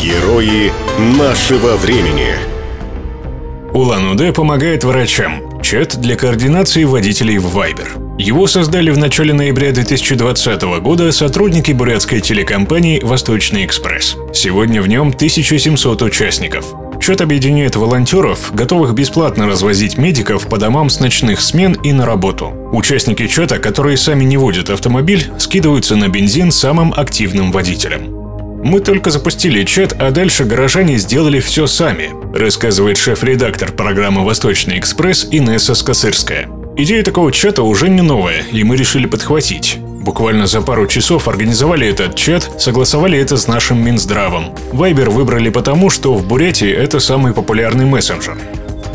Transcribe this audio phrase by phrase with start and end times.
[0.00, 2.34] Герои нашего времени.
[3.72, 5.42] Улан-Удэ помогает врачам.
[5.62, 8.18] Чат для координации водителей в Viber.
[8.18, 14.16] Его создали в начале ноября 2020 года сотрудники бурятской телекомпании «Восточный экспресс».
[14.34, 16.66] Сегодня в нем 1700 участников.
[17.00, 22.52] Чат объединяет волонтеров, готовых бесплатно развозить медиков по домам с ночных смен и на работу.
[22.72, 28.15] Участники чата, которые сами не водят автомобиль, скидываются на бензин самым активным водителям.
[28.66, 35.28] Мы только запустили чат, а дальше горожане сделали все сами, рассказывает шеф-редактор программы «Восточный экспресс»
[35.30, 36.48] Инесса Скосырская.
[36.76, 39.78] Идея такого чата уже не новая, и мы решили подхватить.
[39.78, 44.52] Буквально за пару часов организовали этот чат, согласовали это с нашим Минздравом.
[44.72, 48.36] Вайбер выбрали потому, что в Бурятии это самый популярный мессенджер.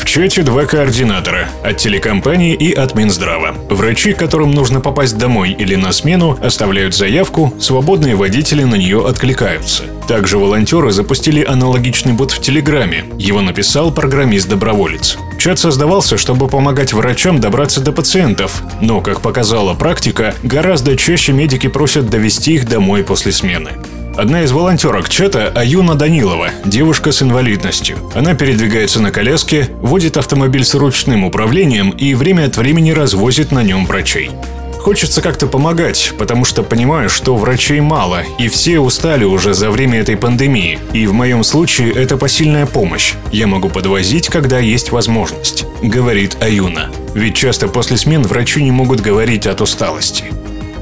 [0.00, 3.54] В чате два координатора– от телекомпании и от Минздрава.
[3.68, 9.84] Врачи, которым нужно попасть домой или на смену, оставляют заявку, свободные водители на нее откликаются.
[10.08, 13.04] Также волонтеры запустили аналогичный бот в Телеграме.
[13.18, 15.18] Его написал программист-доброволец.
[15.38, 21.68] Чат создавался, чтобы помогать врачам добраться до пациентов, но, как показала практика, гораздо чаще медики
[21.68, 23.72] просят довести их домой после смены.
[24.20, 27.96] Одна из волонтерок чата– Аюна Данилова, девушка с инвалидностью.
[28.14, 33.62] Она передвигается на коляске, водит автомобиль с ручным управлением и время от времени развозит на
[33.62, 34.30] нем врачей.
[34.78, 40.00] Хочется как-то помогать, потому что понимаю, что врачей мало, и все устали уже за время
[40.00, 40.78] этой пандемии.
[40.92, 43.14] И в моем случае это посильная помощь.
[43.32, 46.90] Я могу подвозить, когда есть возможность, говорит Аюна.
[47.14, 50.26] Ведь часто после смен врачи не могут говорить от усталости.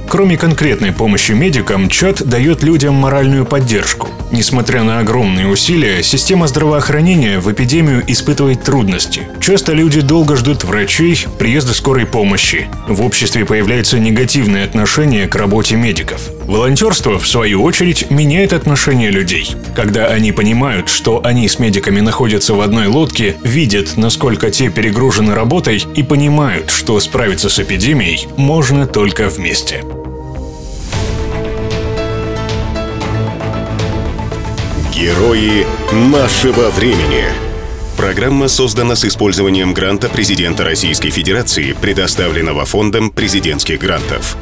[0.09, 4.09] Кроме конкретной помощи медикам, чат дает людям моральную поддержку.
[4.33, 9.29] Несмотря на огромные усилия, система здравоохранения в эпидемию испытывает трудности.
[9.41, 12.69] Часто люди долго ждут врачей, приезда скорой помощи.
[12.89, 16.31] В обществе появляется негативное отношение к работе медиков.
[16.47, 19.55] Волонтерство, в свою очередь, меняет отношение людей.
[19.77, 25.35] Когда они понимают, что они с медиками находятся в одной лодке, видят, насколько те перегружены
[25.35, 29.83] работой и понимают, что справиться с эпидемией можно только вместе.
[34.99, 37.23] Герои нашего времени.
[37.97, 44.37] Программа создана с использованием гранта президента Российской Федерации, предоставленного Фондом президентских грантов.